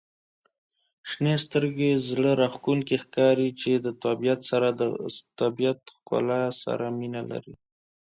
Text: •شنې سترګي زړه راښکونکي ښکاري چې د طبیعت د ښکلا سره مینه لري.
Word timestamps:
•شنې 1.09 1.35
سترګي 1.45 1.91
زړه 2.09 2.31
راښکونکي 2.41 2.95
ښکاري 3.03 3.49
چې 3.61 3.71
د 3.85 3.87
طبیعت 4.03 4.39
د 4.79 4.81
ښکلا 5.95 6.43
سره 6.63 6.85
مینه 6.99 7.21
لري. 7.31 7.55